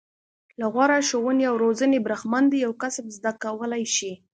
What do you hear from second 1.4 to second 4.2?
او روزنې برخمن دي او کسب زده کولای شي.